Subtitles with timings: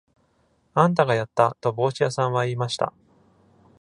[0.73, 2.91] 「あんたがやった」と帽子屋さんは言いました。